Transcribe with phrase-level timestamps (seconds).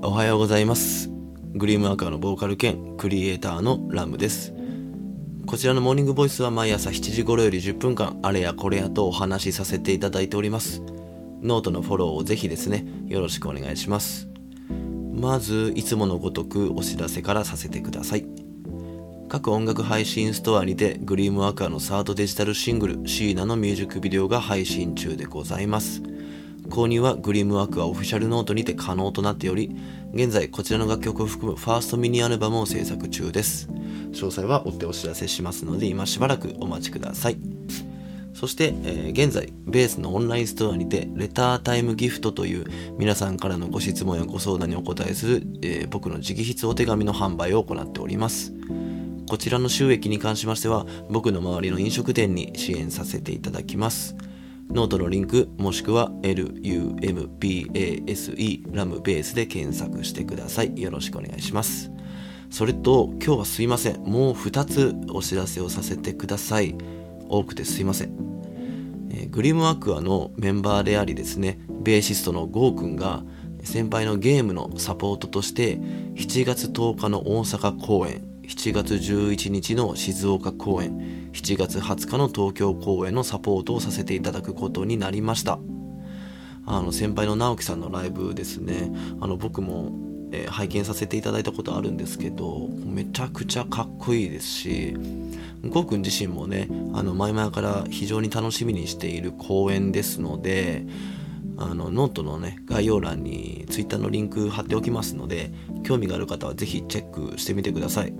[0.00, 1.10] おはようございます。
[1.54, 4.54] グリームアカーのボーカル兼クリエイターのラムです。
[5.44, 10.82] こちらのモーニングボイスは毎朝7時頃より10分間あれやこれやとお話しさせていただいております。
[11.42, 14.28] ノートのフォローをぜひですねよろしくお願いします。
[15.12, 18.26] まずいつものごとくお知らせからさせてください。
[19.28, 26.02] 各音楽配信ストアにてグリームアカーのサードデジタルシングルシーナのミュージックビデオが配信中でございます。
[26.68, 29.74] 購入はグリームワークはオフィシャルノートにて可能となっており、
[30.12, 33.68] 現在こちらの楽曲を含むファーストミニアルバムを制作中です。
[34.12, 37.38] 詳細は追ってお知らせしますので、今しばらくお待ちください。
[38.34, 48.52] そして、えー、現在、ベースのオンラインストアにて、レタータイムギフトという皆さんからのご質問やご相談にお答えする、えー、僕の直筆お手紙の販売を行っております。
[49.28, 54.14] こちらの収益に関しましては、僕の周りの飲食店に支援させていただきます。
[54.70, 56.74] ノートのリンクもしくは LUMBASE
[58.74, 60.80] ラムベースで検索してください。
[60.80, 61.90] よろしくお願いします。
[62.50, 64.02] それと今日はすいません。
[64.02, 66.76] もう2つお知らせをさせてください。
[67.28, 68.12] 多くてすいません。
[69.10, 73.22] えー、グリムアクアのメンバーでありですね、ベーシストのゴーくんが
[73.64, 85.58] 先輩のゲームのサポートとして7月10日の大阪公演7月11日の静岡公演7月20日の東京公演のサポートをさせていただくことになりました。
[86.64, 88.90] あの先輩の直樹さんのライブですね。
[89.20, 89.92] あの僕も、
[90.32, 94.94] えー、拝見させていただいたことあるんですけどめちゃくちゃかっこいいですし
[95.68, 100.86] ゴーくん自身もねあの前々から非常に楽しみにしている公演ですので
[101.58, 105.52] あのノートのね概要欄に Twitter のリンク貼っておきますので
[105.84, 108.12] 興味がある方は是非チェックしてみてください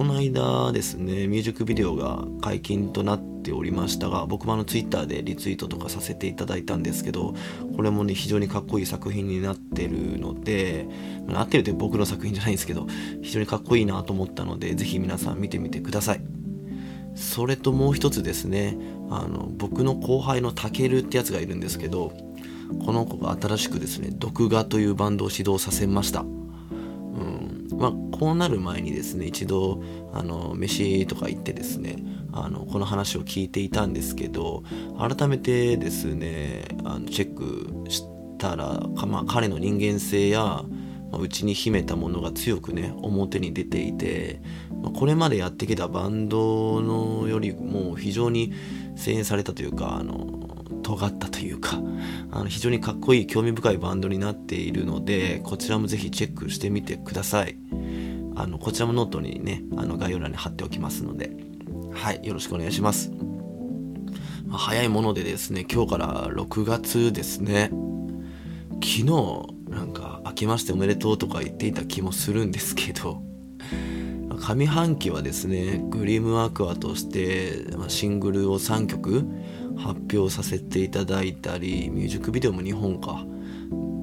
[0.00, 7.34] この間ですね、ミュージックビデオが解禁となっておりましたが、僕もあの twitter でリツイートとかさせていただいたんですけど、
[7.76, 10.86] これもね、非常にかっこいい作品になってるので、
[11.26, 12.86] なってるって僕の作品じゃないんですけど、
[13.20, 16.22] 非常にかっこいいなと思ったので、ぜひ皆さん見てみてください。
[17.14, 18.78] それともう一つですね、
[19.10, 22.12] あの、僕の後輩のたけるってやつがいるんですけど、
[22.84, 27.68] この子が新しくですね、毒画というバンドを指導させましたうん。
[27.76, 29.82] まあ、こうなる前にですね一度
[30.12, 31.96] あの飯とか行ってですね
[32.32, 34.62] あのこの話を聞いていたんですけど
[34.98, 38.04] 改めてですねあのチェックし
[38.38, 40.64] たら、まあ、彼の人間性や
[41.18, 44.40] うちに秘めたものが強くね表に出ていて、
[44.82, 48.52] ま、これまでやってきたバンドのよりも非常に
[48.96, 50.49] 声援されたというかあの
[50.96, 51.80] 尖ったというか
[52.30, 57.56] あの非常にかっこいい興味深いバンドになっているのでこちらもぜひチェックしてみてください。
[58.36, 61.50] あのこちらもノートにねあの概要欄に貼っておきますので。
[61.92, 63.10] はいよろしくお願いします、
[64.46, 67.70] まあ、早いものでですね今日から6月ですね。
[68.82, 69.04] 昨日
[69.68, 73.22] なんか明けましておめでとうとか言っていた気もするんですけど
[74.40, 79.24] 上半期はですねグリームアクアとしてシングルを3曲
[79.76, 83.24] 発表させていただいたりミュージックビデオも2本か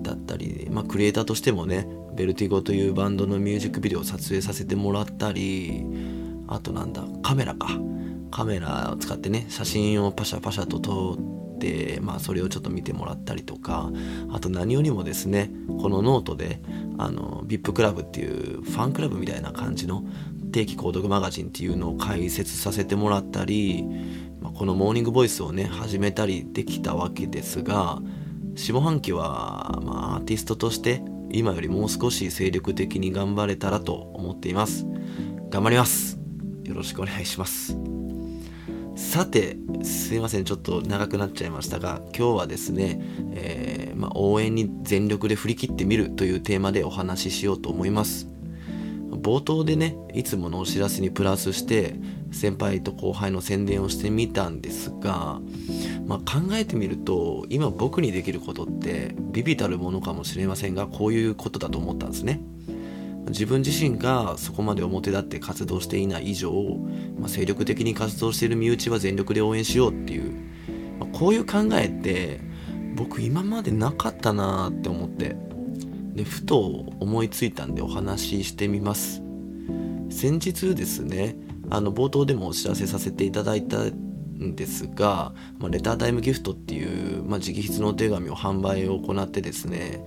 [0.03, 5.83] だったり、まあ、クリエイターとしてもねベルティゴというバンドのミュージックビデオを撮影させてもらったり
[6.47, 7.67] あとなんだカメラか。
[8.31, 11.17] カメラを使ってね写真をパシャパシャと撮
[11.55, 13.89] ってまあそれをちょっと見てもらったりとか
[14.31, 15.49] あと何よりもですね
[15.81, 16.59] このノートで
[16.97, 20.03] あの VIP クラブっていうファンクラブみたいな感じの
[20.51, 23.85] 定期購読マガジンっていうのを開設させてもらったり
[24.41, 27.99] まあ、このモーニングボイスをね始めたりできたわけですが
[28.55, 34.85] 下半期は、まあ、アーティストとして今よりもう少し精力的に頑張れたらと思っています。
[35.49, 36.17] 頑張ります。
[36.63, 37.77] よろしくお願いします。
[38.95, 40.45] さてすいません。
[40.45, 43.01] ちょっと長くなっちゃいましたが今日はですね、
[43.33, 48.27] えー、まあ、応援に全力で振り切ってみるというテーマでお話ししようと思います。
[49.09, 51.95] 冒頭でねいつものお知らせにプラスして
[52.31, 55.41] 先輩と後輩の宣伝をしてみたんですが、
[56.05, 62.41] まあ、考えてみると今僕にできることってビビたるものかもしれませんがこういうことだと思ったんですね。
[63.29, 66.51] 自分自身がそこまで表立って活動していない以上、
[67.19, 70.31] まあ、精力的に活動している身内は全力で応援しようっていう、
[70.97, 72.39] まあ、こういう考えって
[72.97, 75.37] 僕今までなかったなって思って。
[76.17, 76.59] でふと
[76.99, 79.21] 思いついたんでお話ししてみます。
[80.09, 81.35] 先日ですね
[81.69, 90.03] あの冒頭でもお知らせさせていただいたんですが、まあ、レタータイムギフトっていう、まあ、直筆のお手紙を販売を行ってですね、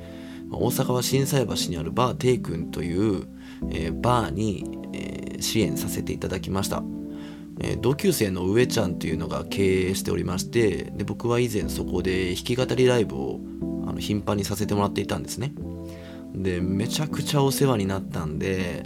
[0.50, 3.28] 大阪は心斎橋にあるバーテイ君という、
[3.70, 4.64] えー、バーに、
[4.94, 6.82] えー、支援させていただきました、
[7.62, 13.40] えー、同級生の上ちゃんというのが経営しておりましてで僕は以前そこで弾き語りライブを
[13.86, 15.52] あの頻繁にさせてもらっていたんですね
[16.34, 18.84] でめちゃくちゃお世話になったんで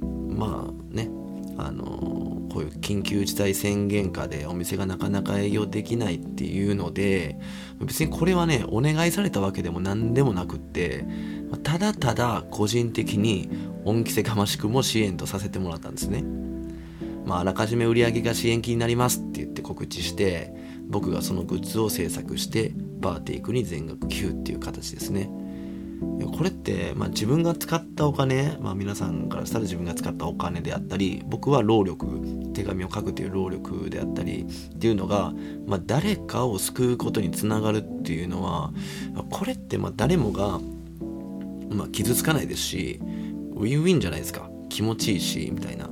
[0.00, 1.10] まあね
[1.58, 1.84] あの
[2.52, 7.38] こういう緊急事態宣言下でお店がなかなか営業できないっていうので
[7.80, 11.04] 別にこれはねお願いされたわけでも何でもなくって
[11.62, 13.50] ただただ個人的に
[13.84, 16.24] 恩着せがましくも支援とさせてもらったんですね。
[17.24, 20.52] まあ、あらかじめ売り上げが支援金になりますって言って告知して
[20.88, 25.30] 僕がそのグッズを制作してバーテイクに全額寄付っていう形ですね。
[26.00, 32.06] これって、まあ、自分が使ったお金、まあ、皆さんからしたら自分が使ったお金であったり僕は労力
[32.54, 35.34] 手紙を書くという労力であったりっていうのが、
[35.66, 38.72] まあ、誰かを救うことにつながるっていうのは
[39.30, 40.60] これってま誰もが、
[41.68, 45.90] ま傷つかないですしウィンウィンじゃないですか気持ちいいしみたいな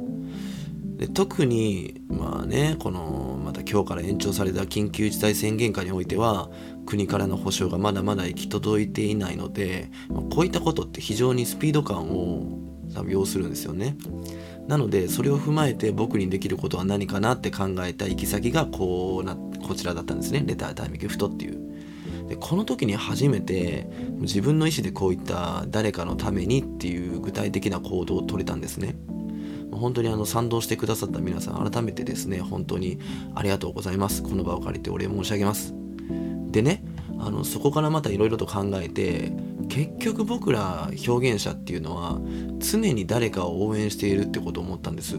[0.98, 6.50] で特にまあねこのまた今日から延長された緊急事態宣言下においては
[6.86, 12.58] 国からの保障がまだまだ行き届いていないので、まこういったことって非常にスピード感を
[12.94, 13.96] 多分要するんですよね。
[14.66, 21.68] なのでそれを踏まえて僕にできることは何かなって考えた行き先がこうなこちらだったんですねレタータイムギフトっていう。
[22.28, 28.96] でこの時に初めて自分の意思でこういった誰かのためにっていう具体的な行動を取れたんですね。
[29.72, 32.98] 本当にあの賛同してくださった皆さん改めてですね本当に
[33.34, 34.22] ありがとうございます。
[34.22, 35.74] この場を借りてお礼申し上げます。
[36.50, 36.82] でね
[37.18, 39.32] あのそこからまたいろいろと考えて
[39.68, 42.18] 結局僕ら表現者っていうのは
[42.58, 45.16] 常に誰かを応援しているってことを思ったんです。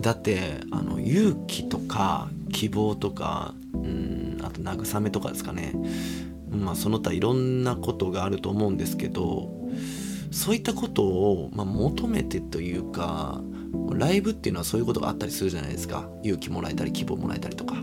[0.00, 5.74] だってあの勇気とか希望とかうんあと慰めとかですかね。
[6.50, 9.61] まあその他いろんなことがあると思うんですけど
[10.32, 13.40] そういったことを、まあ、求めてというか
[13.92, 16.08] ライブっていうのはそういうことがあったりするじゃないですか。
[16.22, 17.76] 勇気もらえたり希望もらえたりとか。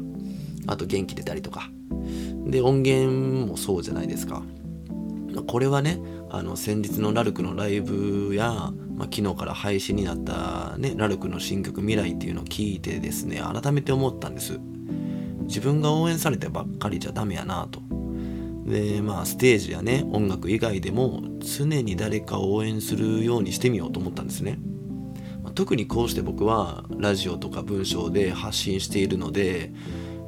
[0.68, 1.70] あと元気出たりとか。
[2.46, 4.44] で音源もそうじゃないですか。
[5.48, 6.00] これはね
[6.30, 14.60] あの先日のラルクのライブや、まあ、昨日から配信になった、ね、ラルクの新曲「未来」っていうのを聞いてですね改めて思ったんです。
[15.42, 17.89] 自分が応援されてばっかりじゃダメやなと。
[18.70, 24.60] でまあステージやね音楽以外でも常に誰かを応援するようにしてみようと思ったんですね。
[25.56, 29.74] 特にこうして僕はラジオとか文章で発信しているので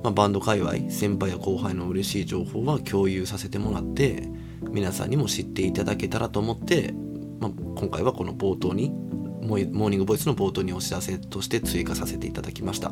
[0.03, 4.27] まあ、バンド界隈先輩や後輩の嬉しい情報は共有させてもらって
[4.69, 6.93] 皆さんにも知っていただけたらと思って、
[7.39, 12.91] まあ、今回はこの冒頭にモーニングボイスの冒頭にお知らせとして追加させていただきました。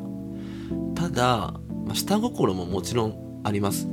[0.95, 1.54] ただ、
[1.86, 3.88] まあ、下心ももちろんあります。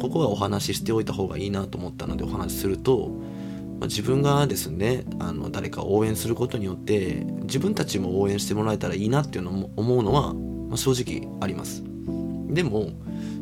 [0.00, 3.08] ここはお話ししておいた方がいいなと思ったのでお話しすると、
[3.80, 11.82] まあ、自分がですねあの誰かを応援することによって自分たちも応援してもらえたらいいなっていうのも思うのは、まあ、正直あります。
[12.48, 12.90] でも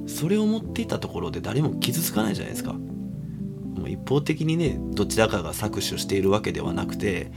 [0.06, 2.72] それを持っていたところで誰も傷つかないじゃないですか。
[2.72, 7.32] もう一方的にねどちらかが搾取しているわけではなくて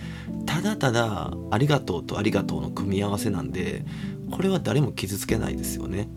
[0.45, 3.85] ただただありがとうとありがとうの組み合わせなんで
[4.31, 6.09] これは誰も傷つけないですよね。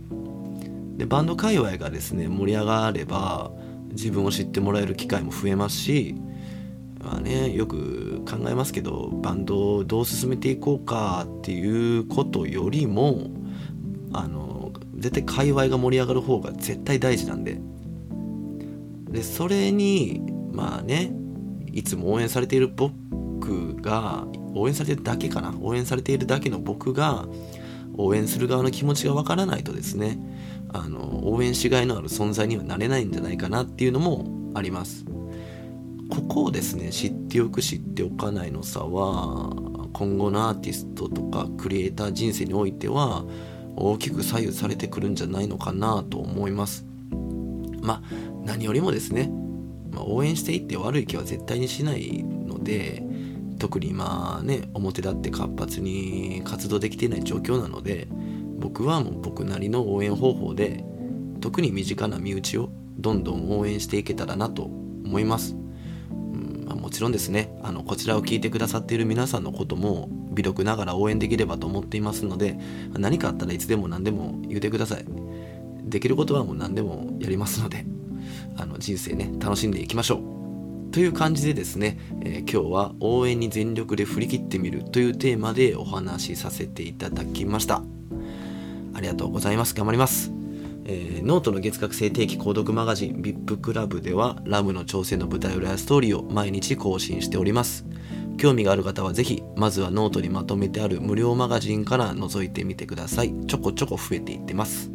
[1.01, 3.51] でバンド界隈がですね盛り上がれば
[3.93, 6.15] 自分を知ってもらえる機会も増えますし
[7.03, 13.31] まあねよく考えますけどバンドをどう進めていこうかっていうことよりも
[14.13, 17.59] あの絶対界隈が盛り上がる方が絶対大事なんで。
[19.09, 20.21] でそれに
[20.53, 21.13] まあね
[21.73, 27.27] いつも応援されている僕が応援されてるだけかな応援されているだけの僕が
[28.05, 30.19] 応援する側の気持ちがわからないとですね
[30.73, 35.05] あの応援しがいのある存在にはなれないんじゃないかなっていうのもあります。
[36.11, 39.51] ここをですね知っておく知っておかないの差は
[39.93, 43.25] 今後のアーティストとかクリエイター人生においては
[43.77, 46.85] 大きく左右されてくるんじゃないのかなと思います。
[47.83, 48.03] まあ
[48.45, 49.31] 何よりもですね、
[49.93, 53.05] まあ、応援していって悪い気は絶対にしないので
[53.61, 58.09] 特に今ね表立って活発に活動できていない状況なので
[58.59, 60.83] 僕はもう僕なりの応援方法で
[61.41, 65.55] 特に身近な身内をどんどん応援していけたらなと思います、
[66.11, 72.59] うんまあ、もちろんですねあのこちらを聞いてくださっている皆さんのことも微力ながら応援できればと思っていますので
[72.95, 75.05] 何かあったらいつでも何でも言うてください。
[75.83, 77.85] できることはもう何でもやりますので
[78.57, 80.40] あの人生ね楽しんでいきましょう。
[80.93, 87.83] という感じでですね、えー、今日は応援に全力で振り切ってみるというテーマでお話しさせていただきました。
[88.95, 89.75] ありがとうございます。
[89.75, 90.33] 頑張ります。
[90.85, 97.87] えー、ノートの月額制定期購読マガジン VIP クラブではラムの挑戦の舞台裏やストーリーを毎日更新しております。
[98.37, 103.35] 興味がある方はぜひまずはノートにまとめてある無料マガジンから覗いてみてください。
[103.47, 104.91] ちょこちょこ増えていってます、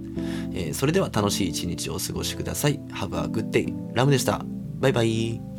[0.54, 2.80] えー、それでは楽しい一日をお過ごしください。
[2.92, 4.44] Have a good day ラムでした。
[4.80, 5.55] バイバイ。